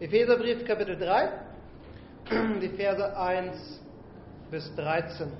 [0.00, 1.28] Epheserbrief Kapitel 3,
[2.62, 3.80] die Verse 1
[4.48, 5.32] bis 13.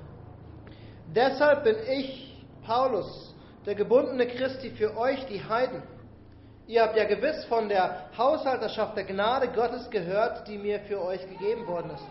[1.15, 3.33] Deshalb bin ich, Paulus,
[3.65, 5.81] der gebundene Christi für euch, die Heiden.
[6.67, 11.21] Ihr habt ja gewiss von der Haushalterschaft der Gnade Gottes gehört, die mir für euch
[11.29, 12.07] gegeben worden ist.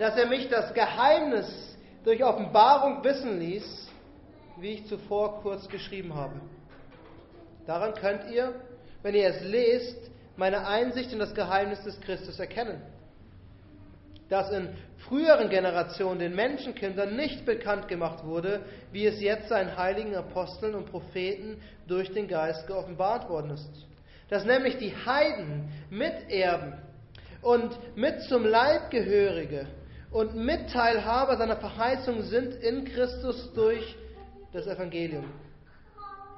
[0.00, 3.88] Dass er mich das Geheimnis durch Offenbarung wissen ließ,
[4.58, 6.40] wie ich zuvor kurz geschrieben habe.
[7.68, 8.52] Daran könnt ihr,
[9.02, 12.80] wenn ihr es lest, meine Einsicht in das Geheimnis des Christus erkennen,
[14.28, 14.70] das in
[15.08, 20.90] früheren Generationen den Menschenkindern nicht bekannt gemacht wurde, wie es jetzt seinen heiligen Aposteln und
[20.90, 23.86] Propheten durch den Geist geoffenbart worden ist.
[24.30, 26.74] Dass nämlich die Heiden Miterben
[27.42, 29.66] und mit zum Leibgehörige
[30.10, 33.96] und Mitteilhaber seiner Verheißung sind in Christus durch
[34.52, 35.24] das Evangelium,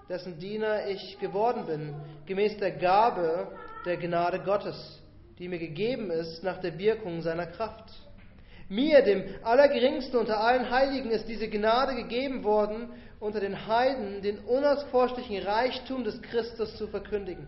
[0.09, 1.95] dessen Diener ich geworden bin,
[2.27, 3.49] gemäß der Gabe
[3.85, 5.01] der Gnade Gottes,
[5.39, 7.93] die mir gegeben ist nach der Wirkung seiner Kraft.
[8.69, 12.89] Mir, dem Allergeringsten unter allen Heiligen, ist diese Gnade gegeben worden,
[13.21, 17.47] unter den Heiden den unausforschlichen Reichtum des Christus zu verkündigen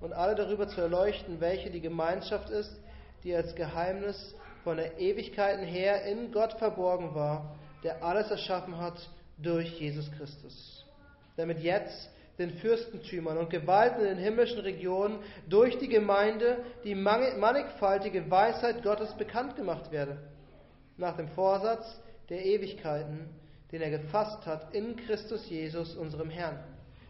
[0.00, 2.78] und alle darüber zu erleuchten, welche die Gemeinschaft ist,
[3.24, 4.34] die als Geheimnis
[4.64, 8.98] von der Ewigkeiten her in Gott verborgen war, der alles erschaffen hat
[9.38, 10.84] durch Jesus Christus.
[11.36, 18.30] Damit jetzt den Fürstentümern und Gewalten in den himmlischen Regionen durch die Gemeinde die mannigfaltige
[18.30, 20.18] Weisheit Gottes bekannt gemacht werde,
[20.96, 23.28] nach dem Vorsatz der Ewigkeiten,
[23.72, 26.58] den er gefasst hat in Christus Jesus, unserem Herrn,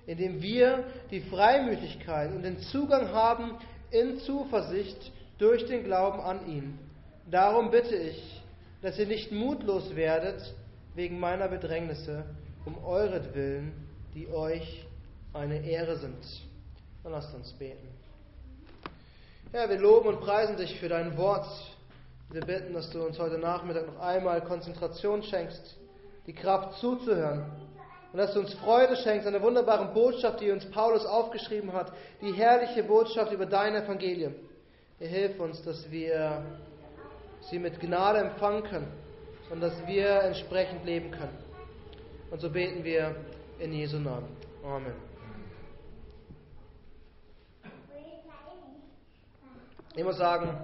[0.07, 3.59] indem wir die Freimütigkeit und den Zugang haben
[3.91, 6.79] in Zuversicht durch den Glauben an ihn.
[7.31, 8.43] Darum bitte ich,
[8.81, 10.55] dass ihr nicht mutlos werdet
[10.95, 12.25] wegen meiner Bedrängnisse,
[12.65, 13.73] um euretwillen,
[14.15, 14.87] die euch
[15.33, 16.25] eine Ehre sind.
[17.03, 17.89] Dann lasst uns beten.
[19.53, 21.47] Herr, wir loben und preisen dich für dein Wort.
[22.31, 25.77] Wir bitten, dass du uns heute Nachmittag noch einmal Konzentration schenkst,
[26.27, 27.47] die Kraft zuzuhören.
[28.13, 31.93] Und dass du uns Freude schenkst an der wunderbaren Botschaft, die uns Paulus aufgeschrieben hat,
[32.21, 34.35] die herrliche Botschaft über dein Evangelium.
[34.99, 36.43] Herr, hilf uns, dass wir
[37.51, 38.93] sie mit Gnade empfangen können
[39.51, 41.39] und dass wir entsprechend leben können.
[42.31, 43.15] Und so beten wir
[43.59, 44.29] in Jesu Namen.
[44.63, 45.08] Amen.
[49.99, 50.57] Ich muss sagen,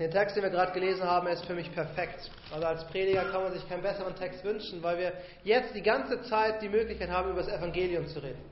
[0.00, 2.28] der Text, den wir gerade gelesen haben, ist für mich perfekt.
[2.52, 5.12] Also als Prediger kann man sich keinen besseren Text wünschen, weil wir
[5.44, 8.42] jetzt die ganze Zeit die Möglichkeit haben, über das Evangelium zu reden.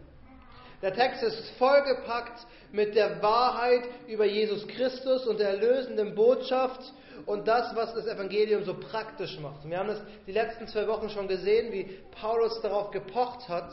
[0.81, 6.93] Der Text ist vollgepackt mit der Wahrheit über Jesus Christus und der erlösenden Botschaft
[7.27, 9.69] und das, was das Evangelium so praktisch macht.
[9.69, 13.73] Wir haben das die letzten zwei Wochen schon gesehen, wie Paulus darauf gepocht hat,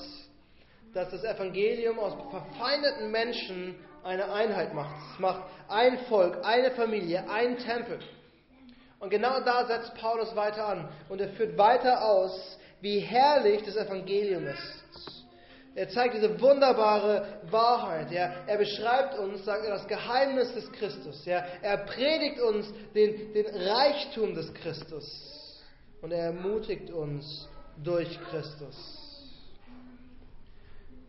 [0.95, 4.95] dass das Evangelium aus verfeindeten Menschen eine Einheit macht.
[5.13, 7.99] Es macht ein Volk, eine Familie, ein Tempel.
[8.99, 10.89] Und genau da setzt Paulus weiter an.
[11.07, 14.79] Und er führt weiter aus, wie herrlich das Evangelium ist.
[15.75, 18.11] Er zeigt diese wunderbare Wahrheit.
[18.11, 21.25] Er, er beschreibt uns, sagt er, das Geheimnis des Christus.
[21.25, 25.63] Er, er predigt uns den, den Reichtum des Christus.
[26.01, 27.47] Und er ermutigt uns
[27.83, 28.75] durch Christus.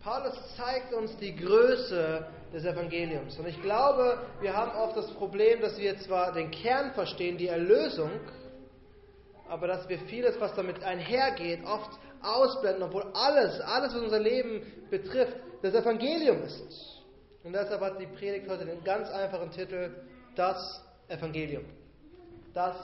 [0.03, 3.39] Paulus zeigt uns die Größe des Evangeliums.
[3.39, 7.49] Und ich glaube, wir haben oft das Problem, dass wir zwar den Kern verstehen, die
[7.49, 8.11] Erlösung,
[9.49, 11.91] aber dass wir vieles, was damit einhergeht, oft
[12.23, 17.03] ausblenden, obwohl alles, alles, was unser Leben betrifft, das Evangelium ist.
[17.43, 19.95] Und deshalb hat die Predigt heute den ganz einfachen Titel,
[20.37, 21.65] das Evangelium.
[22.53, 22.77] Das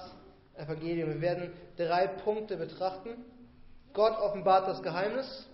[0.57, 1.11] Evangelium.
[1.11, 3.25] Wir werden drei Punkte betrachten.
[3.93, 5.49] Gott offenbart das Geheimnis.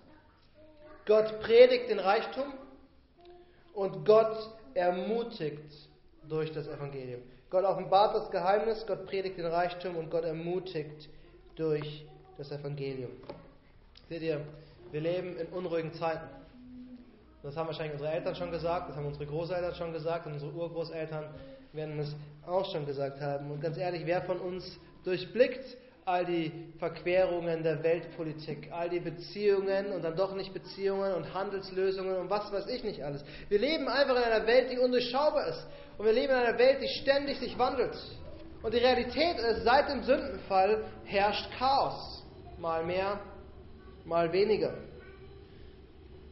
[1.06, 2.52] Gott predigt den Reichtum
[3.74, 5.88] und Gott ermutigt
[6.28, 7.22] durch das Evangelium.
[7.50, 11.08] Gott offenbart das Geheimnis, Gott predigt den Reichtum und Gott ermutigt
[11.56, 12.06] durch
[12.38, 13.10] das Evangelium.
[14.08, 14.40] Seht ihr,
[14.90, 16.26] wir leben in unruhigen Zeiten.
[17.42, 20.52] Das haben wahrscheinlich unsere Eltern schon gesagt, das haben unsere Großeltern schon gesagt und unsere
[20.52, 21.24] Urgroßeltern
[21.72, 22.14] werden es
[22.46, 23.50] auch schon gesagt haben.
[23.50, 29.92] Und ganz ehrlich, wer von uns durchblickt all die Verquerungen der Weltpolitik, all die Beziehungen
[29.92, 33.24] und dann doch nicht Beziehungen und Handelslösungen und was weiß ich nicht alles.
[33.48, 35.66] Wir leben einfach in einer Welt, die undurchschaubar ist.
[35.98, 37.96] Und wir leben in einer Welt, die ständig sich wandelt.
[38.62, 42.24] Und die Realität ist, seit dem Sündenfall herrscht Chaos.
[42.58, 43.20] Mal mehr,
[44.04, 44.74] mal weniger.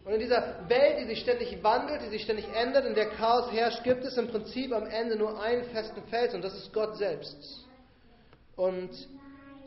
[0.05, 3.52] Und in dieser Welt, die sich ständig wandelt, die sich ständig ändert, in der Chaos
[3.52, 6.96] herrscht, gibt es im Prinzip am Ende nur einen festen Fels und das ist Gott
[6.96, 7.69] selbst.
[8.56, 8.90] Und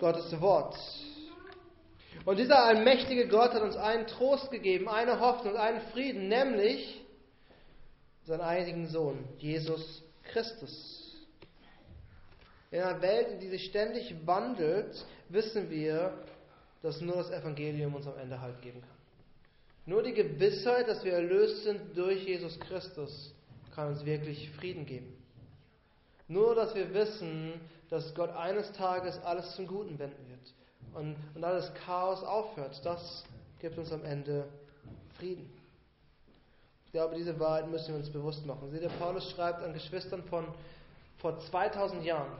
[0.03, 0.77] Gottes Wort.
[2.25, 7.01] Und dieser allmächtige Gott hat uns einen Trost gegeben, eine Hoffnung, einen Frieden, nämlich
[8.25, 11.15] seinen einzigen Sohn, Jesus Christus.
[12.69, 16.17] In einer Welt, in die sich ständig wandelt, wissen wir,
[16.81, 18.89] dass nur das Evangelium uns am Ende Halt geben kann.
[19.85, 23.33] Nur die Gewissheit, dass wir erlöst sind durch Jesus Christus,
[23.73, 25.15] kann uns wirklich Frieden geben.
[26.27, 27.53] Nur, dass wir wissen,
[27.93, 30.53] dass Gott eines Tages alles zum Guten wenden wird
[30.95, 33.23] und, und alles Chaos aufhört, das
[33.59, 34.47] gibt uns am Ende
[35.15, 35.47] Frieden.
[36.87, 38.71] Ich glaube, diese Wahrheit müssen wir uns bewusst machen.
[38.71, 40.47] Seht ihr, Paulus schreibt an Geschwistern von
[41.19, 42.31] vor 2000 Jahren.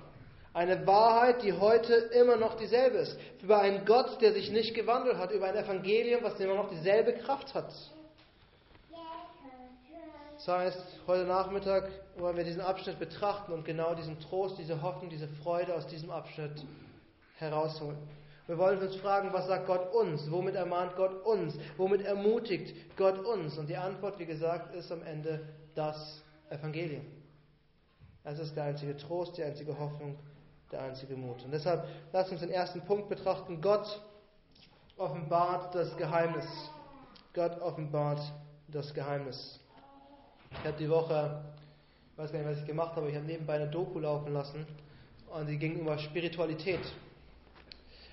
[0.55, 3.15] Eine Wahrheit, die heute immer noch dieselbe ist.
[3.43, 5.29] Über einen Gott, der sich nicht gewandelt hat.
[5.29, 7.71] Über ein Evangelium, was immer noch dieselbe Kraft hat.
[10.45, 15.09] Das heißt, heute Nachmittag wollen wir diesen Abschnitt betrachten und genau diesen Trost, diese Hoffnung,
[15.09, 16.65] diese Freude aus diesem Abschnitt
[17.37, 17.97] herausholen.
[18.47, 20.29] Wir wollen uns fragen, was sagt Gott uns?
[20.29, 21.57] Womit ermahnt Gott uns?
[21.77, 23.57] Womit ermutigt Gott uns?
[23.57, 27.05] Und die Antwort, wie gesagt, ist am Ende das Evangelium.
[28.25, 30.19] Das ist der einzige Trost, die einzige Hoffnung,
[30.73, 31.41] der einzige Mut.
[31.45, 33.61] Und deshalb lasst uns den ersten Punkt betrachten.
[33.61, 34.01] Gott
[34.97, 36.47] offenbart das Geheimnis.
[37.33, 38.19] Gott offenbart
[38.67, 39.62] das Geheimnis.
[40.59, 41.41] Ich habe die Woche,
[42.13, 44.65] ich weiß gar nicht, was ich gemacht habe, ich habe nebenbei eine Doku laufen lassen
[45.33, 46.79] und die ging über Spiritualität.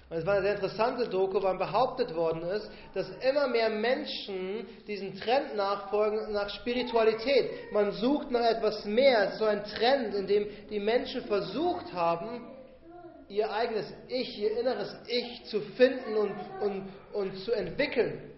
[0.08, 4.66] Und es war eine sehr interessante Doku, weil behauptet worden ist, dass immer mehr Menschen
[4.88, 7.72] diesen Trend nachfolgen nach Spiritualität.
[7.72, 9.26] Man sucht nach etwas mehr.
[9.26, 12.44] Es ist so ein Trend, in dem die Menschen versucht haben,
[13.28, 18.29] ihr eigenes Ich, ihr inneres Ich zu finden und, und, und zu entwickeln.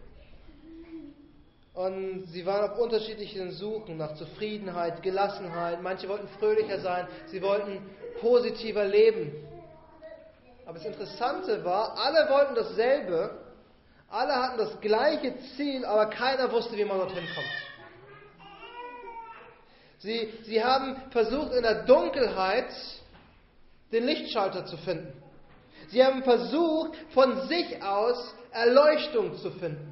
[1.75, 5.81] Und sie waren auf unterschiedlichen Suchen nach Zufriedenheit, Gelassenheit.
[5.83, 7.79] Manche wollten fröhlicher sein, sie wollten
[8.21, 9.33] positiver leben.
[10.67, 13.39] Aber das Interessante war, alle wollten dasselbe,
[14.09, 17.47] alle hatten das gleiche Ziel, aber keiner wusste, wie man dorthin kommt.
[19.99, 22.69] Sie, sie haben versucht, in der Dunkelheit
[23.93, 25.13] den Lichtschalter zu finden.
[25.89, 29.92] Sie haben versucht, von sich aus Erleuchtung zu finden.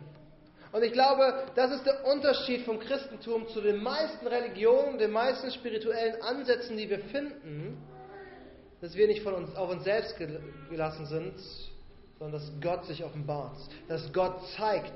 [0.73, 5.51] Und ich glaube, das ist der Unterschied vom Christentum zu den meisten Religionen, den meisten
[5.51, 7.77] spirituellen Ansätzen, die wir finden,
[8.81, 10.17] dass wir nicht von uns, auf uns selbst
[10.71, 11.35] gelassen sind,
[12.19, 13.57] sondern dass Gott sich offenbart,
[13.89, 14.93] dass Gott zeigt.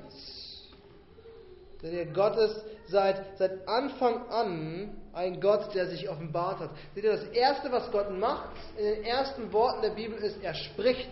[1.81, 6.69] Denn Gott ist seit, seit Anfang an ein Gott, der sich offenbart hat.
[6.95, 10.53] Seht ihr, das Erste, was Gott macht in den ersten Worten der Bibel ist, er
[10.53, 11.11] spricht.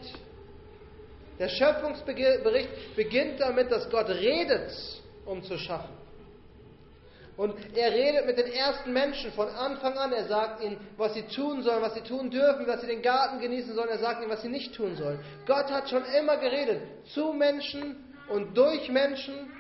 [1.40, 4.72] Der Schöpfungsbericht beginnt damit, dass Gott redet,
[5.26, 6.04] um zu schaffen.
[7.36, 10.14] Und er redet mit den ersten Menschen von Anfang an.
[10.14, 13.40] Er sagt ihnen, was sie tun sollen, was sie tun dürfen, dass sie den Garten
[13.40, 13.90] genießen sollen.
[13.90, 15.20] Er sagt ihnen, was sie nicht tun sollen.
[15.48, 16.82] Gott hat schon immer geredet
[17.14, 19.52] zu Menschen und durch Menschen.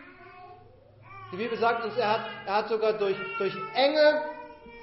[1.31, 4.21] Die Bibel sagt uns, er hat, er hat sogar durch, durch Engel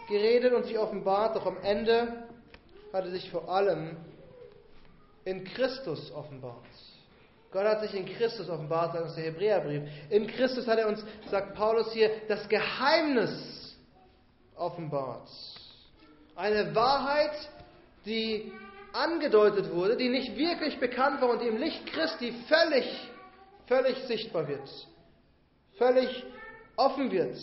[0.09, 1.37] geredet und sich offenbart.
[1.37, 2.25] Doch am Ende
[2.93, 3.97] hat er sich vor allem
[5.31, 6.65] in Christus offenbart.
[7.53, 9.83] Gott hat sich in Christus offenbart, sagt uns der Hebräerbrief.
[10.09, 13.77] In Christus hat er uns, sagt Paulus hier, das Geheimnis
[14.57, 15.29] offenbart.
[16.37, 17.33] Eine Wahrheit,
[18.05, 18.53] die
[18.93, 22.87] angedeutet wurde, die nicht wirklich bekannt war und im Licht Christi völlig,
[23.67, 24.69] völlig sichtbar wird.
[25.79, 26.25] Völlig
[26.77, 27.37] offen wird.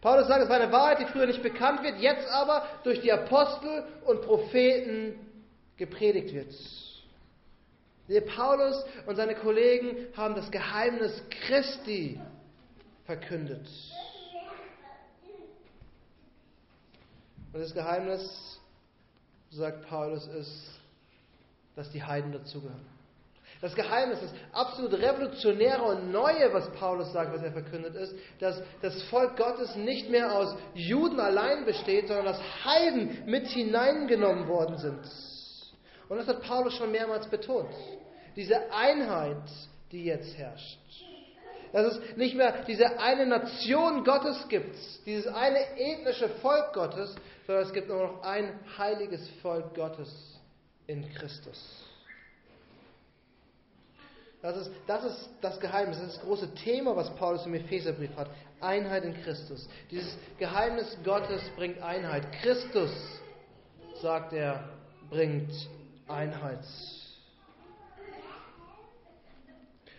[0.00, 3.10] Paulus sagt, es war eine Wahrheit, die früher nicht bekannt wird, jetzt aber durch die
[3.10, 5.25] Apostel und Propheten
[5.76, 6.54] gepredigt wird.
[8.08, 12.20] Der Paulus und seine Kollegen haben das Geheimnis Christi
[13.04, 13.66] verkündet.
[17.52, 18.60] Und das Geheimnis,
[19.50, 20.70] sagt Paulus, ist,
[21.74, 22.84] dass die Heiden dazugehören.
[23.60, 28.62] Das Geheimnis, das absolut revolutionäre und neue, was Paulus sagt, was er verkündet, ist, dass
[28.82, 34.76] das Volk Gottes nicht mehr aus Juden allein besteht, sondern dass Heiden mit hineingenommen worden
[34.76, 35.00] sind.
[36.08, 37.70] Und das hat Paulus schon mehrmals betont.
[38.36, 39.42] Diese Einheit,
[39.90, 40.78] die jetzt herrscht.
[41.72, 47.14] Dass es nicht mehr diese eine Nation Gottes gibt, dieses eine ethnische Volk Gottes,
[47.46, 50.40] sondern es gibt nur noch ein heiliges Volk Gottes
[50.86, 51.86] in Christus.
[54.42, 58.14] Das ist, das ist das Geheimnis, das ist das große Thema, was Paulus im Epheserbrief
[58.16, 58.30] hat.
[58.60, 59.68] Einheit in Christus.
[59.90, 62.30] Dieses Geheimnis Gottes bringt Einheit.
[62.40, 62.92] Christus,
[64.00, 64.68] sagt er,
[65.10, 65.50] bringt
[66.08, 66.64] Einheit.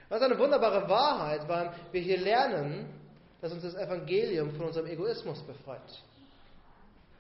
[0.09, 2.87] Das ist eine wunderbare Wahrheit, weil wir hier lernen,
[3.41, 5.81] dass uns das Evangelium von unserem Egoismus befreit.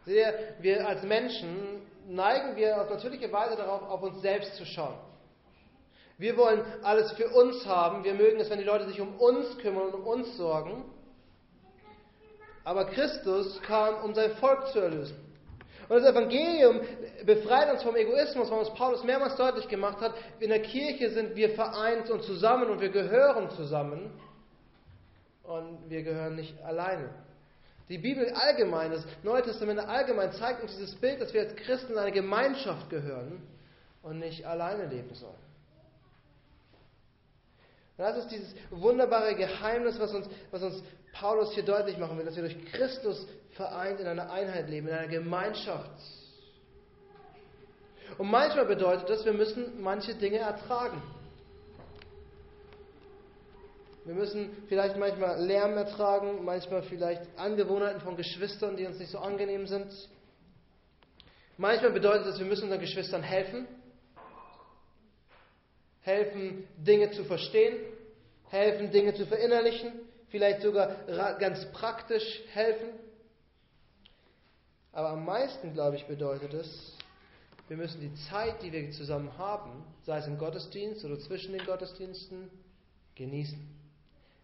[0.05, 4.97] Wir als Menschen neigen wir auf natürliche Weise darauf, auf uns selbst zu schauen.
[6.17, 8.03] Wir wollen alles für uns haben.
[8.03, 10.85] Wir mögen es, wenn die Leute sich um uns kümmern und um uns sorgen.
[12.63, 15.26] Aber Christus kam, um sein Volk zu erlösen.
[15.89, 16.81] Und das Evangelium
[17.25, 20.13] befreit uns vom Egoismus, warum es Paulus mehrmals deutlich gemacht hat.
[20.39, 24.11] In der Kirche sind wir vereint und zusammen und wir gehören zusammen.
[25.43, 27.09] Und wir gehören nicht alleine.
[27.87, 31.93] Die Bibel allgemein, das Neue Testament allgemein zeigt uns dieses Bild, dass wir als Christen
[31.93, 33.41] in eine Gemeinschaft gehören
[34.03, 35.47] und nicht alleine leben sollen.
[37.97, 42.25] Und das ist dieses wunderbare Geheimnis, was uns, was uns Paulus hier deutlich machen will,
[42.25, 43.25] dass wir durch Christus
[43.57, 45.91] vereint in einer Einheit leben, in einer Gemeinschaft.
[48.17, 51.01] Und manchmal bedeutet das, wir müssen manche Dinge ertragen.
[54.05, 59.17] Wir müssen vielleicht manchmal Lärm ertragen, manchmal vielleicht Angewohnheiten von Geschwistern, die uns nicht so
[59.17, 59.91] angenehm sind.
[61.57, 63.67] Manchmal bedeutet das, wir müssen unseren Geschwistern helfen.
[66.01, 67.75] Helfen, Dinge zu verstehen.
[68.49, 69.91] Helfen, Dinge zu verinnerlichen.
[70.29, 70.95] Vielleicht sogar
[71.39, 73.06] ganz praktisch helfen.
[74.91, 76.93] Aber am meisten, glaube ich, bedeutet es,
[77.67, 81.65] wir müssen die Zeit, die wir zusammen haben, sei es im Gottesdienst oder zwischen den
[81.65, 82.49] Gottesdiensten,
[83.15, 83.59] genießen.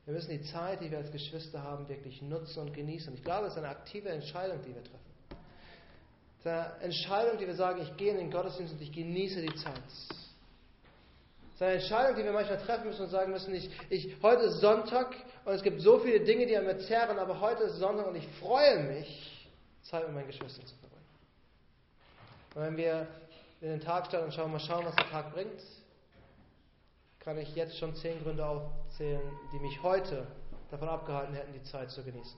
[0.05, 3.13] Wir müssen die Zeit, die wir als Geschwister haben, wirklich nutzen und genießen.
[3.13, 4.99] Ich glaube, es ist eine aktive Entscheidung, die wir treffen.
[6.43, 9.81] Eine Entscheidung, die wir sagen, ich gehe in den Gottesdienst und ich genieße die Zeit.
[9.87, 14.43] Es ist eine Entscheidung, die wir manchmal treffen müssen und sagen müssen, ich, ich, heute
[14.43, 17.77] ist Sonntag und es gibt so viele Dinge, die an mir zerren, aber heute ist
[17.77, 19.32] Sonntag und ich freue mich,
[19.83, 21.05] Zeit mit meinen Geschwistern zu verbringen.
[22.55, 23.07] Und wenn wir
[23.61, 25.61] in den Tag starten und schauen, mal schauen, was der Tag bringt,
[27.19, 29.21] kann ich jetzt schon zehn Gründe aufzählen,
[29.53, 30.27] die mich heute
[30.69, 32.37] davon abgehalten hätten, die Zeit zu genießen.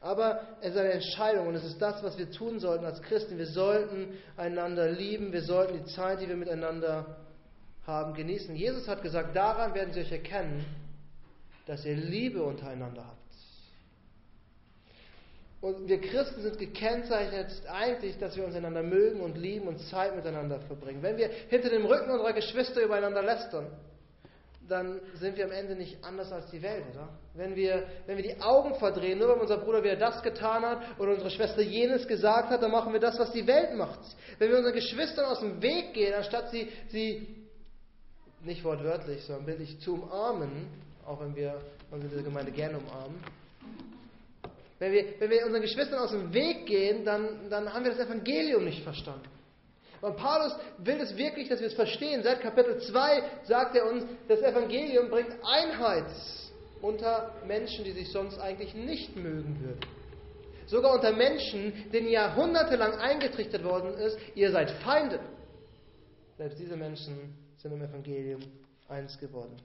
[0.00, 3.38] Aber es ist eine Entscheidung und es ist das, was wir tun sollten als Christen.
[3.38, 7.16] Wir sollten einander lieben, wir sollten die Zeit, die wir miteinander
[7.86, 8.54] haben, genießen.
[8.54, 10.64] Jesus hat gesagt, daran werden sie euch erkennen,
[11.66, 13.25] dass ihr Liebe untereinander habt.
[15.66, 20.14] Und wir Christen sind gekennzeichnet eigentlich, dass wir uns einander mögen und lieben und Zeit
[20.14, 21.02] miteinander verbringen.
[21.02, 23.66] Wenn wir hinter dem Rücken unserer Geschwister übereinander lästern,
[24.68, 27.08] dann sind wir am Ende nicht anders als die Welt, oder?
[27.34, 31.00] Wenn wir, wenn wir die Augen verdrehen, nur weil unser Bruder wieder das getan hat
[31.00, 33.98] oder unsere Schwester jenes gesagt hat, dann machen wir das, was die Welt macht.
[34.38, 37.26] Wenn wir unseren Geschwistern aus dem Weg gehen, anstatt sie, sie
[38.44, 40.68] nicht wortwörtlich, sondern bildlich zu umarmen,
[41.04, 43.20] auch wenn wir unsere Gemeinde gerne umarmen,
[44.78, 48.06] wenn wir, wenn wir unseren Geschwistern aus dem Weg gehen, dann, dann haben wir das
[48.06, 49.28] Evangelium nicht verstanden.
[50.02, 52.22] Und Paulus will es wirklich, dass wir es verstehen.
[52.22, 56.10] Seit Kapitel 2 sagt er uns, das Evangelium bringt Einheit
[56.82, 59.80] unter Menschen, die sich sonst eigentlich nicht mögen würden.
[60.66, 65.20] Sogar unter Menschen, denen jahrhundertelang eingetrichtert worden ist, ihr seid Feinde.
[66.36, 68.40] Selbst diese Menschen sind im Evangelium
[68.88, 69.56] eins geworden.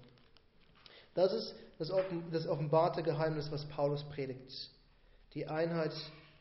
[1.14, 4.70] Das ist das offenbarte Geheimnis, was Paulus predigt.
[5.34, 5.94] Die Einheit,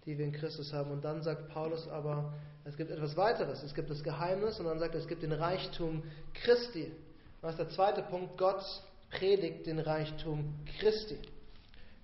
[0.07, 0.91] die wir in Christus haben.
[0.91, 2.33] Und dann sagt Paulus aber,
[2.65, 3.63] es gibt etwas weiteres.
[3.63, 6.03] Es gibt das Geheimnis und dann sagt er, es gibt den Reichtum
[6.35, 6.93] Christi.
[7.41, 8.37] Was ist der zweite Punkt?
[8.37, 8.63] Gott
[9.11, 11.19] predigt den Reichtum Christi.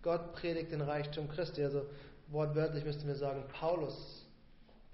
[0.03, 1.63] Gott predigt den Reichtum Christi.
[1.63, 1.87] Also
[2.29, 4.27] wortwörtlich müssten wir sagen, Paulus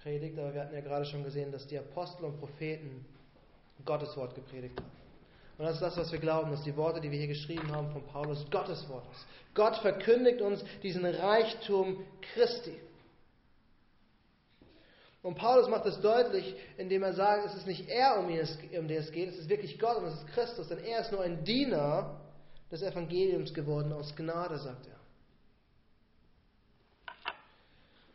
[0.02, 3.04] predigt, aber wir hatten ja gerade schon gesehen, dass die Apostel und Propheten
[3.84, 5.01] Gottes Wort gepredigt haben.
[5.62, 7.92] Und das ist das, was wir glauben, dass die Worte, die wir hier geschrieben haben
[7.92, 9.24] von Paulus, Gottes Wort ist.
[9.54, 12.04] Gott verkündigt uns diesen Reichtum
[12.34, 12.74] Christi.
[15.22, 18.40] Und Paulus macht es deutlich, indem er sagt, es ist nicht er, um, ihn,
[18.76, 21.12] um den es geht, es ist wirklich Gott und es ist Christus, denn er ist
[21.12, 22.20] nur ein Diener
[22.72, 24.88] des Evangeliums geworden aus Gnade, sagt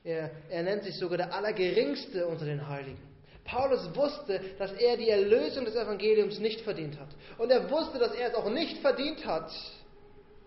[0.04, 0.12] er.
[0.12, 3.07] Er, er nennt sich sogar der Allergeringste unter den Heiligen.
[3.48, 7.08] Paulus wusste, dass er die Erlösung des Evangeliums nicht verdient hat.
[7.38, 9.50] Und er wusste, dass er es auch nicht verdient hat,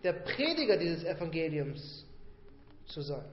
[0.05, 2.05] der Prediger dieses Evangeliums
[2.87, 3.25] zu sein.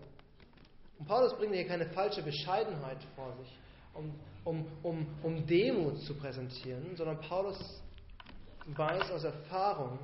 [0.97, 3.59] Und Paulus bringt hier keine falsche Bescheidenheit vor sich,
[3.93, 7.59] um, um, um, um Demut zu präsentieren, sondern Paulus
[8.67, 10.00] weiß aus Erfahrung,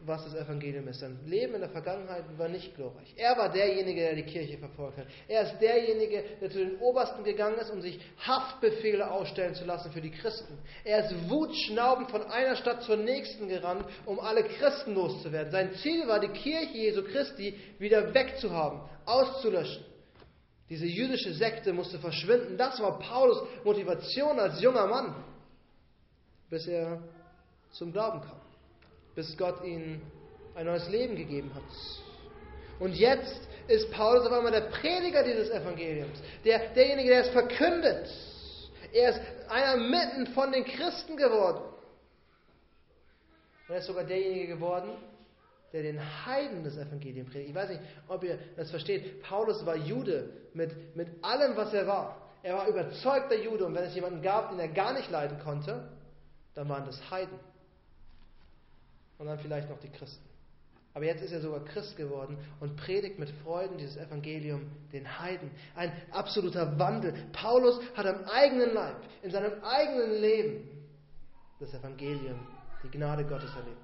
[0.00, 1.00] was das Evangelium ist.
[1.00, 3.12] Sein Leben in der Vergangenheit war nicht glorreich.
[3.16, 5.06] Er war derjenige, der die Kirche verfolgt hat.
[5.26, 9.90] Er ist derjenige, der zu den Obersten gegangen ist, um sich Haftbefehle ausstellen zu lassen
[9.92, 10.58] für die Christen.
[10.84, 15.50] Er ist wutschnaubend von einer Stadt zur nächsten gerannt, um alle Christen loszuwerden.
[15.50, 19.84] Sein Ziel war, die Kirche Jesu Christi wieder wegzuhaben, auszulöschen.
[20.70, 22.56] Diese jüdische Sekte musste verschwinden.
[22.56, 25.24] Das war Paulus Motivation als junger Mann,
[26.50, 27.02] bis er
[27.72, 28.47] zum Glauben kam
[29.18, 30.00] bis Gott ihnen
[30.54, 31.64] ein neues Leben gegeben hat.
[32.78, 38.08] Und jetzt ist Paulus auf einmal der Prediger dieses Evangeliums, der, derjenige, der es verkündet.
[38.92, 41.64] Er ist einer mitten von den Christen geworden.
[43.66, 44.90] Und er ist sogar derjenige geworden,
[45.72, 47.50] der den Heiden das Evangelium predigt.
[47.50, 49.20] Ich weiß nicht, ob ihr das versteht.
[49.24, 52.22] Paulus war Jude mit, mit allem, was er war.
[52.44, 55.88] Er war überzeugter Jude und wenn es jemanden gab, den er gar nicht leiden konnte,
[56.54, 57.36] dann waren das Heiden.
[59.18, 60.24] Und dann vielleicht noch die Christen.
[60.94, 65.50] Aber jetzt ist er sogar Christ geworden und predigt mit Freuden dieses Evangelium den Heiden.
[65.76, 67.14] Ein absoluter Wandel.
[67.32, 70.68] Paulus hat am eigenen Leib, in seinem eigenen Leben,
[71.60, 72.40] das Evangelium,
[72.82, 73.78] die Gnade Gottes erlebt.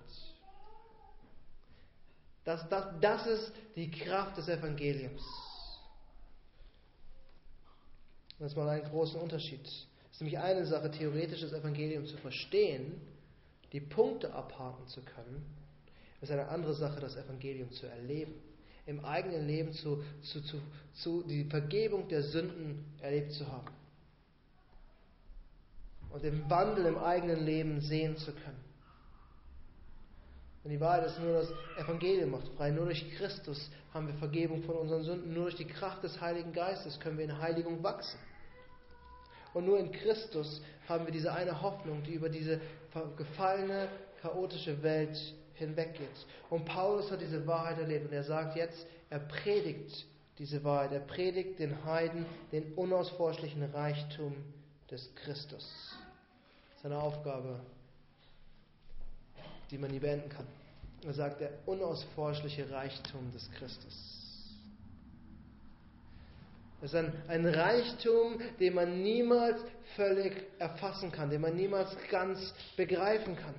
[2.44, 5.22] Das, das, das ist die Kraft des Evangeliums.
[8.38, 9.64] Das ist mal einen großen Unterschied.
[9.66, 13.00] Es ist nämlich eine Sache, theoretisches Evangelium zu verstehen,
[13.74, 15.44] die Punkte abhaken zu können.
[16.20, 18.32] Ist eine andere Sache, das Evangelium zu erleben.
[18.86, 20.60] Im eigenen Leben zu, zu, zu,
[20.94, 23.74] zu die Vergebung der Sünden erlebt zu haben.
[26.10, 28.62] Und den Wandel im eigenen Leben sehen zu können.
[30.62, 32.70] Und die Wahrheit ist nur, das Evangelium macht frei.
[32.70, 35.34] Nur durch Christus haben wir Vergebung von unseren Sünden.
[35.34, 38.18] Nur durch die Kraft des Heiligen Geistes können wir in Heiligung wachsen.
[39.54, 42.60] Und nur in Christus haben wir diese eine Hoffnung, die über diese
[43.16, 43.88] gefallene,
[44.20, 45.16] chaotische Welt
[45.54, 46.26] hinweggeht.
[46.50, 50.06] Und Paulus hat diese Wahrheit erlebt und er sagt jetzt, er predigt
[50.38, 50.92] diese Wahrheit.
[50.92, 54.34] Er predigt den Heiden den unausforschlichen Reichtum
[54.90, 55.96] des Christus.
[56.82, 57.60] Seine Aufgabe
[59.70, 60.46] die man nie beenden kann.
[61.04, 64.23] Er sagt, der unausforschliche Reichtum des Christus.
[66.84, 69.58] Es ist ein, ein Reichtum, den man niemals
[69.96, 73.54] völlig erfassen kann, den man niemals ganz begreifen kann.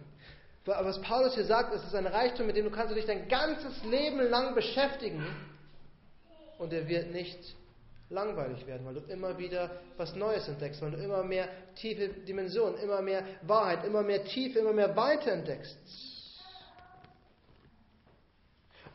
[0.66, 3.84] Was Paulus hier sagt, es ist ein Reichtum, mit dem du kannst dich dein ganzes
[3.84, 5.26] Leben lang beschäftigen
[6.60, 7.40] und er wird nicht
[8.12, 12.78] langweilig werden, weil du immer wieder was Neues entdeckst, weil du immer mehr tiefe Dimensionen,
[12.78, 15.76] immer mehr Wahrheit, immer mehr Tiefe, immer mehr Weite entdeckst.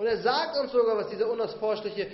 [0.00, 2.08] Und er sagt uns sogar, was dieser unausforschliche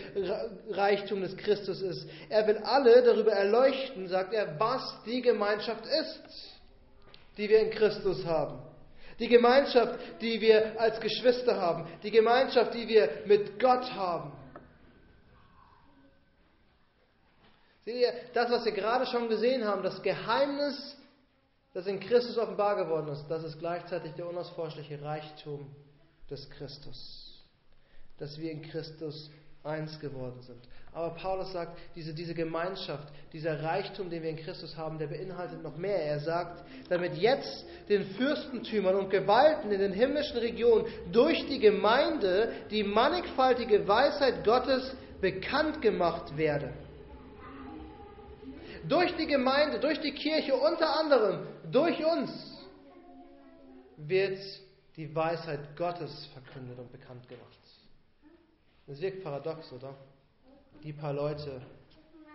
[0.70, 2.08] Reichtum des Christus ist.
[2.28, 6.20] Er will alle darüber erleuchten, sagt er, was die Gemeinschaft ist,
[7.36, 8.58] die wir in Christus haben.
[9.20, 11.86] Die Gemeinschaft, die wir als Geschwister haben.
[12.02, 14.32] Die Gemeinschaft, die wir mit Gott haben.
[17.84, 20.96] Seht ihr, das, was wir gerade schon gesehen haben, das Geheimnis,
[21.72, 25.72] das in Christus offenbar geworden ist, das ist gleichzeitig der unausforschliche Reichtum
[26.28, 27.25] des Christus
[28.18, 29.30] dass wir in Christus
[29.66, 30.60] eins geworden sind.
[30.92, 35.62] Aber Paulus sagt, diese, diese Gemeinschaft, dieser Reichtum, den wir in Christus haben, der beinhaltet
[35.62, 36.02] noch mehr.
[36.02, 42.52] Er sagt, damit jetzt den Fürstentümern und Gewalten in den himmlischen Regionen durch die Gemeinde
[42.70, 46.72] die mannigfaltige Weisheit Gottes bekannt gemacht werde.
[48.88, 52.30] Durch die Gemeinde, durch die Kirche, unter anderem durch uns,
[53.96, 54.38] wird
[54.96, 57.65] die Weisheit Gottes verkündet und bekannt gemacht.
[58.86, 59.94] Das wirkt paradox, oder?
[60.82, 61.60] Die paar Leute,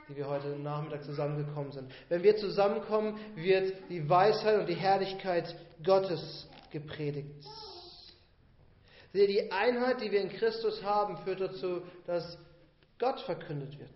[0.09, 1.91] die wir heute Nachmittag zusammengekommen sind.
[2.09, 7.45] Wenn wir zusammenkommen, wird die Weisheit und die Herrlichkeit Gottes gepredigt.
[9.13, 12.37] Ihr, die Einheit, die wir in Christus haben, führt dazu, dass
[12.97, 13.89] Gott verkündet wird,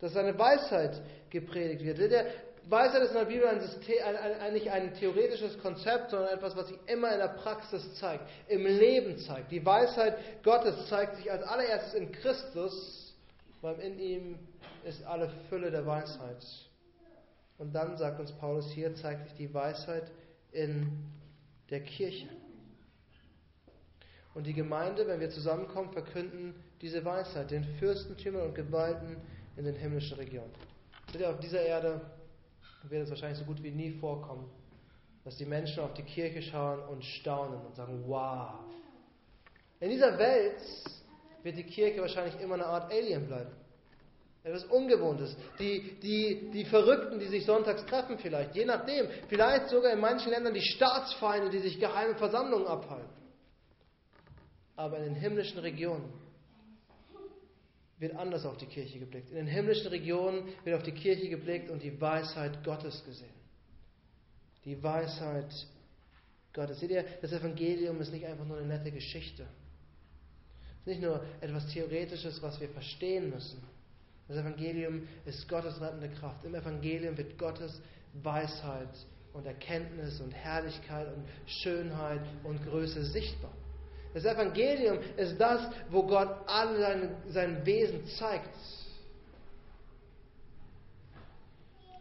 [0.00, 1.98] dass seine Weisheit gepredigt wird.
[1.98, 2.26] Ihr,
[2.68, 6.56] Weisheit ist in der Bibel ein System, ein, ein, nicht ein theoretisches Konzept, sondern etwas,
[6.56, 9.52] was sich immer in der Praxis zeigt, im Leben zeigt.
[9.52, 13.14] Die Weisheit Gottes zeigt sich als allererstes in Christus,
[13.60, 14.38] weil in ihm
[14.84, 16.44] ist alle Fülle der Weisheit.
[17.58, 20.10] Und dann, sagt uns Paulus hier, zeigt sich die Weisheit
[20.50, 20.92] in
[21.70, 22.28] der Kirche.
[24.34, 29.16] Und die Gemeinde, wenn wir zusammenkommen, verkünden diese Weisheit den Fürstentümern und Gewalten
[29.56, 30.52] in den himmlischen Regionen.
[31.10, 32.00] Seht ihr, auf dieser Erde
[32.84, 34.50] wird es wahrscheinlich so gut wie nie vorkommen,
[35.24, 38.54] dass die Menschen auf die Kirche schauen und staunen und sagen, wow.
[39.80, 40.60] In dieser Welt
[41.42, 43.50] wird die Kirche wahrscheinlich immer eine Art Alien bleiben.
[44.44, 45.36] Etwas Ungewohntes.
[45.58, 49.08] Die, die, die Verrückten, die sich sonntags treffen vielleicht, je nachdem.
[49.28, 53.10] Vielleicht sogar in manchen Ländern die Staatsfeinde, die sich geheime Versammlungen abhalten.
[54.76, 56.12] Aber in den himmlischen Regionen
[57.98, 59.30] wird anders auf die Kirche geblickt.
[59.30, 63.34] In den himmlischen Regionen wird auf die Kirche geblickt und die Weisheit Gottes gesehen.
[64.64, 65.52] Die Weisheit
[66.52, 66.80] Gottes.
[66.80, 69.42] Seht ihr, das Evangelium ist nicht einfach nur eine nette Geschichte.
[69.42, 73.62] Es ist nicht nur etwas Theoretisches, was wir verstehen müssen.
[74.28, 76.44] Das Evangelium ist Gottes rettende Kraft.
[76.44, 77.80] Im Evangelium wird Gottes
[78.22, 78.88] Weisheit
[79.32, 83.52] und Erkenntnis und Herrlichkeit und Schönheit und Größe sichtbar.
[84.16, 88.48] Das Evangelium ist das, wo Gott all sein, sein Wesen zeigt.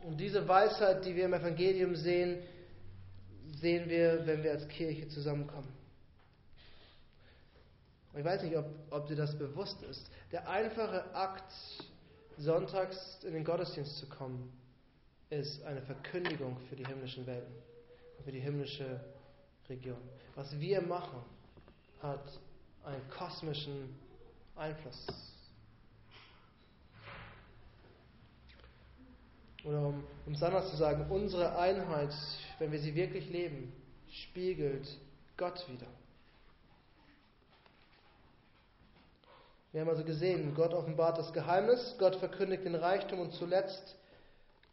[0.02, 2.42] Und diese Weisheit, die wir im Evangelium sehen,
[3.60, 5.68] sehen wir, wenn wir als Kirche zusammenkommen.
[8.16, 10.10] Ich weiß nicht, ob, ob dir das bewusst ist.
[10.32, 11.52] Der einfache Akt,
[12.38, 14.54] sonntags in den Gottesdienst zu kommen,
[15.30, 17.56] ist eine Verkündigung für die himmlischen Welten,
[18.24, 19.02] für die himmlische
[19.68, 20.00] Region.
[20.36, 21.35] Was wir machen,
[22.06, 22.40] hat
[22.84, 23.96] einen kosmischen
[24.56, 25.06] Einfluss.
[29.64, 32.14] Oder um, um es anders zu sagen, unsere Einheit,
[32.60, 33.74] wenn wir sie wirklich leben,
[34.10, 34.88] spiegelt
[35.38, 35.88] Gott wieder.
[39.72, 43.98] Wir haben also gesehen, Gott offenbart das Geheimnis, Gott verkündigt den Reichtum und zuletzt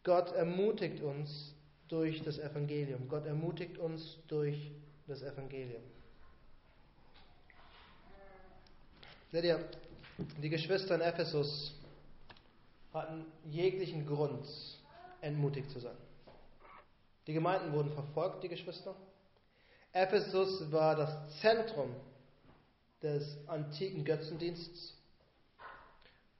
[0.03, 1.53] Gott ermutigt uns
[1.87, 3.07] durch das Evangelium.
[3.09, 4.71] Gott ermutigt uns durch
[5.07, 5.83] das Evangelium.
[9.33, 9.67] Seht ihr,
[10.43, 11.73] die Geschwister in Ephesus
[12.93, 14.45] hatten jeglichen Grund,
[15.21, 15.97] entmutigt zu sein.
[17.25, 18.93] Die Gemeinden wurden verfolgt, die Geschwister.
[19.91, 21.95] Ephesus war das Zentrum
[23.01, 24.95] des antiken Götzendienstes.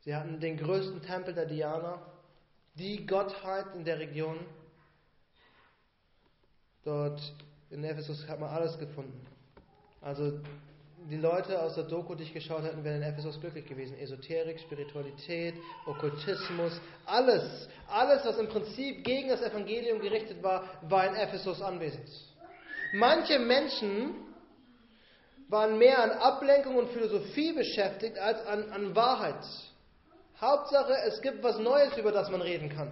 [0.01, 1.99] Sie hatten den größten Tempel der Diana,
[2.75, 4.38] die Gottheit in der Region.
[6.84, 7.19] Dort
[7.71, 9.25] in Ephesus hat man alles gefunden.
[9.99, 10.41] Also
[11.10, 13.98] die Leute aus der Doku, die ich geschaut hätten, wären in Ephesus glücklich gewesen.
[14.00, 21.16] Esoterik, Spiritualität, Okkultismus, alles, alles, was im Prinzip gegen das Evangelium gerichtet war, war in
[21.16, 22.10] Ephesus anwesend.
[22.94, 24.16] Manche Menschen
[25.50, 29.46] waren mehr an Ablenkung und Philosophie beschäftigt als an, an Wahrheit.
[30.39, 32.92] Hauptsache, es gibt was Neues, über das man reden kann.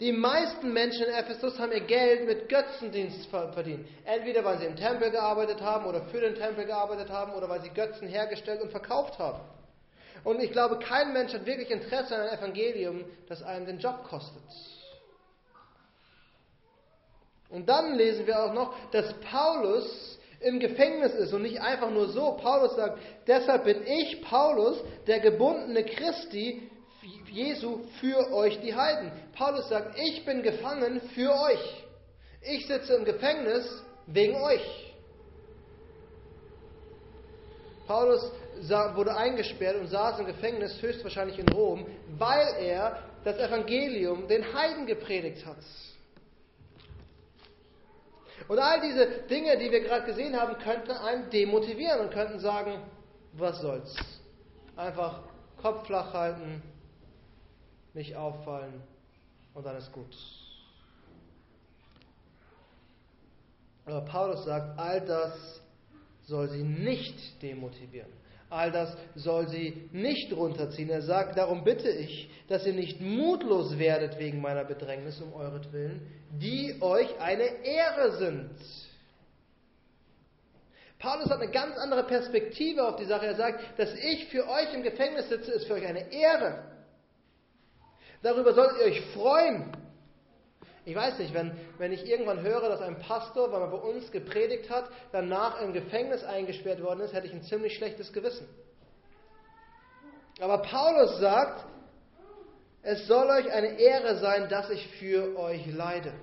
[0.00, 3.86] Die meisten Menschen in Ephesus haben ihr Geld mit Götzendienst verdient.
[4.06, 7.60] Entweder weil sie im Tempel gearbeitet haben oder für den Tempel gearbeitet haben oder weil
[7.60, 9.40] sie Götzen hergestellt und verkauft haben.
[10.24, 14.04] Und ich glaube, kein Mensch hat wirklich Interesse an einem Evangelium, das einem den Job
[14.04, 14.42] kostet.
[17.50, 22.08] Und dann lesen wir auch noch, dass Paulus im Gefängnis ist und nicht einfach nur
[22.08, 22.38] so.
[22.40, 26.70] Paulus sagt, deshalb bin ich, Paulus, der gebundene Christi,
[27.02, 29.10] Jesu für euch die Heiden.
[29.32, 31.84] Paulus sagt, ich bin gefangen für euch.
[32.42, 34.94] Ich sitze im Gefängnis wegen euch.
[37.86, 38.32] Paulus
[38.94, 41.86] wurde eingesperrt und saß im Gefängnis, höchstwahrscheinlich in Rom,
[42.18, 45.58] weil er das Evangelium den Heiden gepredigt hat.
[48.48, 52.82] Und all diese Dinge, die wir gerade gesehen haben, könnten einen demotivieren und könnten sagen,
[53.32, 53.94] was soll's.
[54.76, 55.22] Einfach
[55.60, 56.62] Kopf flach halten,
[57.94, 58.82] nicht auffallen
[59.54, 60.16] und dann ist gut.
[63.86, 65.60] Aber Paulus sagt, all das
[66.26, 68.12] soll sie nicht demotivieren.
[68.48, 70.90] All das soll sie nicht runterziehen.
[70.90, 76.00] Er sagt, darum bitte ich, dass ihr nicht mutlos werdet wegen meiner Bedrängnis um euretwillen,
[76.32, 78.50] die euch eine Ehre sind.
[80.98, 83.26] Paulus hat eine ganz andere Perspektive auf die Sache.
[83.26, 86.64] Er sagt, dass ich für euch im Gefängnis sitze, ist für euch eine Ehre.
[88.22, 89.72] Darüber solltet ihr euch freuen.
[90.84, 94.10] Ich weiß nicht, wenn, wenn ich irgendwann höre, dass ein Pastor, weil er bei uns
[94.10, 98.48] gepredigt hat, danach im Gefängnis eingesperrt worden ist, hätte ich ein ziemlich schlechtes Gewissen.
[100.40, 101.64] Aber Paulus sagt,
[102.82, 106.14] es soll euch eine Ehre sein, dass ich für euch leide.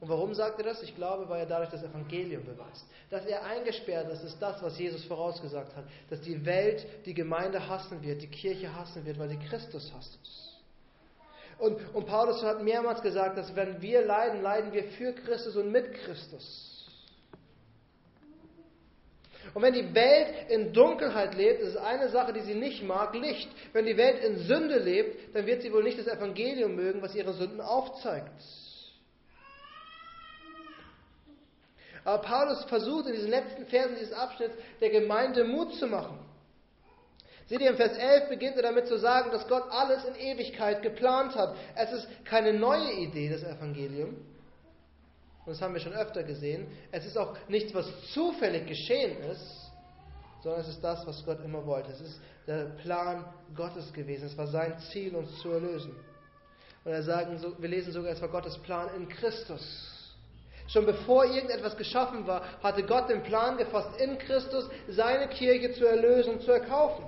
[0.00, 0.82] Und warum sagt er das?
[0.82, 2.86] Ich glaube, weil er dadurch das Evangelium beweist.
[3.10, 5.84] Dass er eingesperrt ist, ist das, was Jesus vorausgesagt hat.
[6.08, 10.18] Dass die Welt die Gemeinde hassen wird, die Kirche hassen wird, weil sie Christus hasst.
[11.58, 15.70] Und, und Paulus hat mehrmals gesagt, dass wenn wir leiden, leiden wir für Christus und
[15.70, 16.88] mit Christus.
[19.52, 23.14] Und wenn die Welt in Dunkelheit lebt, ist es eine Sache, die sie nicht mag,
[23.14, 23.50] Licht.
[23.74, 27.14] Wenn die Welt in Sünde lebt, dann wird sie wohl nicht das Evangelium mögen, was
[27.14, 28.30] ihre Sünden aufzeigt.
[32.04, 36.18] Aber Paulus versucht in diesen letzten Versen dieses Abschnitts der Gemeinde Mut zu machen.
[37.46, 40.82] Seht ihr, im Vers 11 beginnt er damit zu sagen, dass Gott alles in Ewigkeit
[40.82, 41.56] geplant hat.
[41.74, 44.10] Es ist keine neue Idee, das Evangelium.
[45.44, 46.68] Und das haben wir schon öfter gesehen.
[46.92, 49.72] Es ist auch nichts, was zufällig geschehen ist,
[50.42, 51.90] sondern es ist das, was Gott immer wollte.
[51.90, 53.24] Es ist der Plan
[53.56, 54.26] Gottes gewesen.
[54.26, 55.96] Es war sein Ziel, uns zu erlösen.
[56.84, 59.99] Und er sagen, wir lesen sogar, es war Gottes Plan in Christus.
[60.72, 65.84] Schon bevor irgendetwas geschaffen war, hatte Gott den Plan gefasst, in Christus seine Kirche zu
[65.84, 67.04] erlösen und zu erkaufen.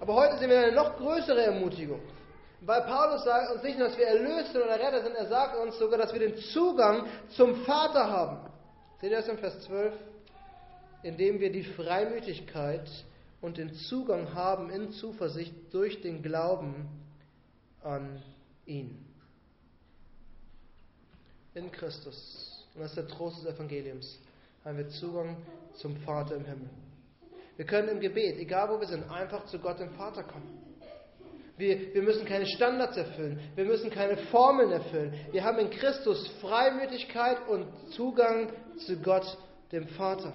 [0.00, 2.00] Aber heute sehen wir eine noch größere Ermutigung.
[2.60, 5.56] Weil Paulus sagt uns nicht nur, dass wir erlöst sind oder Retter sind, er sagt
[5.56, 8.50] uns sogar, dass wir den Zugang zum Vater haben.
[9.00, 9.94] Seht ihr das im Vers 12?
[11.02, 12.86] Indem wir die Freimütigkeit
[13.40, 16.86] und den Zugang haben in Zuversicht durch den Glauben
[17.82, 18.22] an
[18.66, 19.09] ihn
[21.60, 22.66] in Christus.
[22.74, 24.18] und das ist der Trost des Evangeliums,
[24.64, 25.36] haben wir Zugang
[25.74, 26.70] zum Vater im Himmel.
[27.56, 30.70] Wir können im Gebet, egal wo wir sind, einfach zu Gott dem Vater kommen.
[31.58, 33.38] Wir, wir müssen keine Standards erfüllen.
[33.54, 35.12] Wir müssen keine Formeln erfüllen.
[35.30, 38.50] Wir haben in Christus Freimütigkeit und Zugang
[38.86, 39.36] zu Gott,
[39.70, 40.32] dem Vater.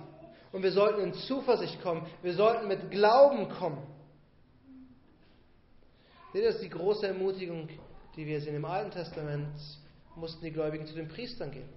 [0.52, 2.06] Und wir sollten in Zuversicht kommen.
[2.22, 3.82] Wir sollten mit Glauben kommen.
[6.32, 7.70] Das ist die große Ermutigung,
[8.16, 8.56] die wir sehen.
[8.56, 9.58] Im Alten Testament
[10.16, 11.70] mussten die Gläubigen zu den Priestern gehen.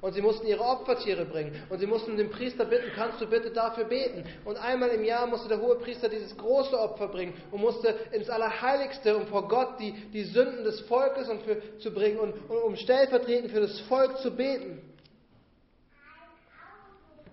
[0.00, 1.60] Und sie mussten ihre Opfertiere bringen.
[1.70, 4.24] Und sie mussten den Priester bitten, kannst du bitte dafür beten?
[4.44, 8.30] Und einmal im Jahr musste der hohe Priester dieses große Opfer bringen und musste ins
[8.30, 12.62] Allerheiligste, um vor Gott die, die Sünden des Volkes und für, zu bringen und, und
[12.62, 14.82] um stellvertretend für das Volk zu beten.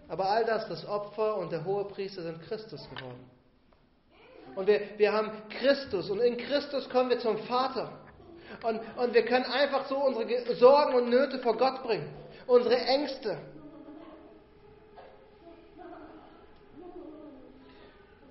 [0.07, 3.29] Aber all das, das Opfer und der hohe Priester sind Christus geworden.
[4.55, 8.04] Und wir, wir haben Christus und in Christus kommen wir zum Vater.
[8.63, 12.09] Und, und wir können einfach so unsere Sorgen und Nöte vor Gott bringen,
[12.47, 13.37] unsere Ängste.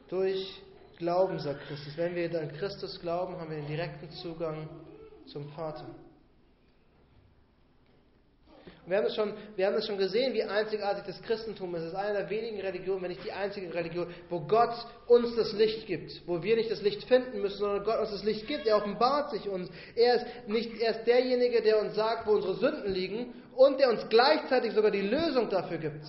[0.09, 0.63] Durch
[0.99, 1.97] Glauben, sagt Christus.
[1.97, 4.69] Wenn wir an Christus glauben, haben wir den direkten Zugang
[5.27, 5.87] zum Vater.
[8.87, 11.83] Wir haben, es schon, wir haben es schon gesehen, wie einzigartig das Christentum ist.
[11.83, 14.75] Es ist eine der wenigen Religionen, wenn nicht die einzige Religion, wo Gott
[15.07, 16.21] uns das Licht gibt.
[16.27, 18.67] Wo wir nicht das Licht finden müssen, sondern Gott uns das Licht gibt.
[18.67, 19.71] Er offenbart sich uns.
[19.97, 23.89] Er ist, nicht, er ist derjenige, der uns sagt, wo unsere Sünden liegen und der
[23.89, 26.05] uns gleichzeitig sogar die Lösung dafür gibt.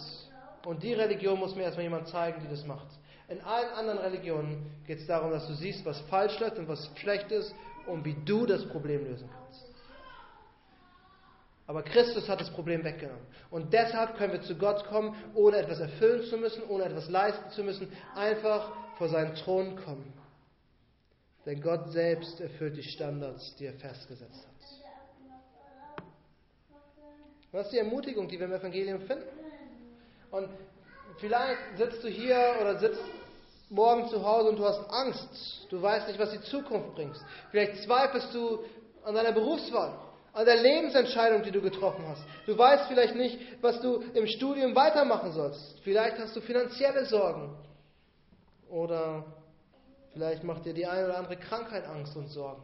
[0.65, 2.87] Und die Religion muss mir erstmal jemand zeigen, die das macht.
[3.29, 6.89] In allen anderen Religionen geht es darum, dass du siehst, was falsch läuft und was
[6.95, 7.55] schlecht ist
[7.87, 9.64] und wie du das Problem lösen kannst.
[11.67, 13.25] Aber Christus hat das Problem weggenommen.
[13.49, 17.49] Und deshalb können wir zu Gott kommen, ohne etwas erfüllen zu müssen, ohne etwas leisten
[17.51, 20.13] zu müssen, einfach vor seinen Thron kommen.
[21.45, 24.55] Denn Gott selbst erfüllt die Standards, die er festgesetzt hat.
[27.51, 29.23] Das ist die Ermutigung, die wir im Evangelium finden.
[30.29, 30.49] Und
[31.19, 33.01] vielleicht sitzt du hier oder sitzt
[33.69, 35.65] morgen zu Hause und du hast Angst.
[35.69, 37.15] Du weißt nicht, was die Zukunft bringt.
[37.51, 38.59] Vielleicht zweifelst du
[39.03, 40.04] an deiner Berufswahl
[40.35, 42.21] an der Lebensentscheidung, die du getroffen hast.
[42.45, 45.79] Du weißt vielleicht nicht, was du im Studium weitermachen sollst.
[45.81, 47.55] Vielleicht hast du finanzielle Sorgen.
[48.69, 49.23] Oder
[50.11, 52.61] vielleicht macht dir die eine oder andere Krankheit Angst und Sorgen.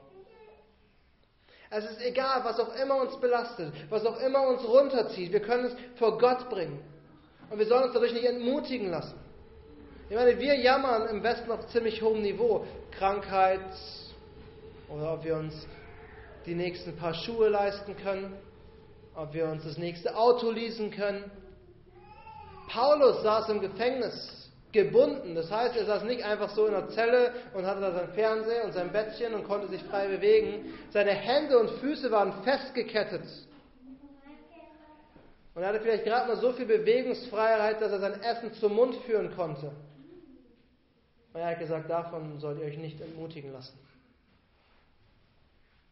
[1.69, 5.31] Es ist egal, was auch immer uns belastet, was auch immer uns runterzieht.
[5.31, 6.83] Wir können es vor Gott bringen.
[7.49, 9.17] Und wir sollen uns dadurch nicht entmutigen lassen.
[10.09, 12.65] Ich meine, wir jammern im Westen auf ziemlich hohem Niveau.
[12.91, 13.61] Krankheit
[14.89, 15.65] oder ob wir uns
[16.45, 18.33] die nächsten paar Schuhe leisten können,
[19.15, 21.29] ob wir uns das nächste Auto leasen können.
[22.67, 25.35] Paulus saß im Gefängnis, gebunden.
[25.35, 28.65] Das heißt, er saß nicht einfach so in der Zelle und hatte da sein Fernseher
[28.65, 30.73] und sein Bettchen und konnte sich frei bewegen.
[30.91, 33.25] Seine Hände und Füße waren festgekettet.
[35.53, 38.95] Und er hatte vielleicht gerade mal so viel Bewegungsfreiheit, dass er sein Essen zum Mund
[39.05, 39.73] führen konnte.
[41.33, 43.77] Und er hat gesagt, davon sollt ihr euch nicht entmutigen lassen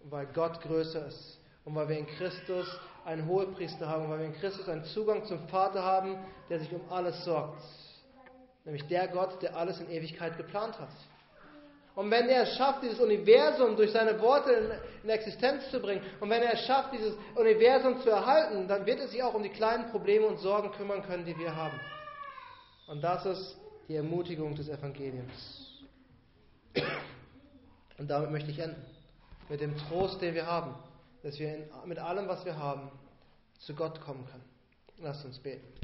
[0.03, 2.67] weil Gott größer ist und weil wir in Christus
[3.05, 6.17] einen Hohepriester haben, weil wir in Christus einen Zugang zum Vater haben,
[6.49, 7.61] der sich um alles sorgt.
[8.65, 10.89] Nämlich der Gott, der alles in Ewigkeit geplant hat.
[11.95, 14.71] Und wenn er es schafft, dieses Universum durch seine Worte in,
[15.03, 18.99] in, Existenz zu bringen, und wenn er es schafft, dieses Universum zu erhalten, dann wird
[18.99, 21.79] er sich auch um die kleinen Probleme und Sorgen kümmern können, die wir haben.
[22.87, 23.57] Und das ist
[23.87, 25.83] die Ermutigung des Evangeliums.
[27.97, 28.98] Und damit möchte ich enden
[29.49, 30.75] mit dem Trost, den wir haben,
[31.23, 32.89] dass wir mit allem, was wir haben,
[33.57, 34.45] zu Gott kommen können.
[34.99, 35.78] Lasst uns beten.